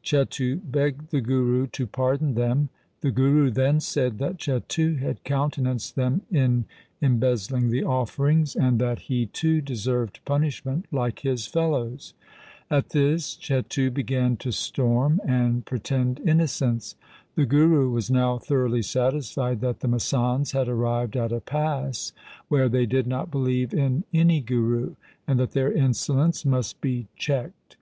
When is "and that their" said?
25.26-25.72